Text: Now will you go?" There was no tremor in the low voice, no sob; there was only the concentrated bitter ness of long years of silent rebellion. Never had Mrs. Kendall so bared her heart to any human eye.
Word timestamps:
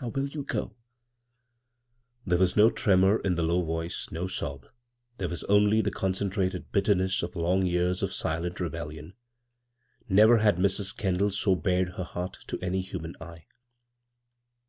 Now 0.00 0.08
will 0.08 0.26
you 0.26 0.42
go?" 0.42 0.74
There 2.26 2.36
was 2.40 2.56
no 2.56 2.68
tremor 2.68 3.20
in 3.20 3.36
the 3.36 3.44
low 3.44 3.62
voice, 3.62 4.08
no 4.10 4.26
sob; 4.26 4.66
there 5.18 5.28
was 5.28 5.44
only 5.44 5.80
the 5.80 5.92
concentrated 5.92 6.72
bitter 6.72 6.96
ness 6.96 7.22
of 7.22 7.36
long 7.36 7.64
years 7.64 8.02
of 8.02 8.12
silent 8.12 8.58
rebellion. 8.58 9.14
Never 10.08 10.38
had 10.38 10.56
Mrs. 10.56 10.96
Kendall 10.96 11.30
so 11.30 11.54
bared 11.54 11.90
her 11.90 12.02
heart 12.02 12.38
to 12.48 12.58
any 12.60 12.80
human 12.80 13.14
eye. 13.20 13.46